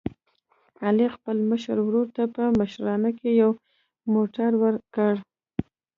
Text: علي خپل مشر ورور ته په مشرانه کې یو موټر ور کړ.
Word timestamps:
علي 0.85 1.07
خپل 1.15 1.37
مشر 1.49 1.77
ورور 1.83 2.07
ته 2.15 2.23
په 2.35 2.43
مشرانه 2.59 3.09
کې 3.19 3.29
یو 3.41 3.51
موټر 4.13 4.51
ور 4.61 4.75
کړ. 4.95 5.13